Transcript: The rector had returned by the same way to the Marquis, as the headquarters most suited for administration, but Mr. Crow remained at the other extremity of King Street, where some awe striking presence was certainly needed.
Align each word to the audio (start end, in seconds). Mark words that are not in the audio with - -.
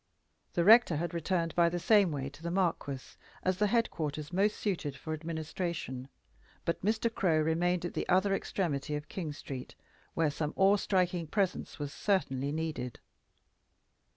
The 0.53 0.63
rector 0.63 0.95
had 0.95 1.13
returned 1.13 1.53
by 1.53 1.69
the 1.69 1.77
same 1.77 2.09
way 2.11 2.27
to 2.29 2.41
the 2.41 2.49
Marquis, 2.49 3.17
as 3.43 3.57
the 3.57 3.67
headquarters 3.67 4.33
most 4.33 4.57
suited 4.57 4.95
for 4.97 5.13
administration, 5.13 6.07
but 6.65 6.81
Mr. 6.81 7.13
Crow 7.13 7.39
remained 7.39 7.85
at 7.85 7.93
the 7.93 8.09
other 8.09 8.33
extremity 8.33 8.95
of 8.95 9.09
King 9.09 9.31
Street, 9.31 9.75
where 10.15 10.31
some 10.31 10.53
awe 10.55 10.77
striking 10.77 11.27
presence 11.27 11.77
was 11.77 11.93
certainly 11.93 12.51
needed. 12.51 12.99